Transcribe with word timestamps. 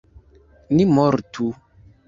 Ni 0.75 0.87
mortu! 0.93 1.53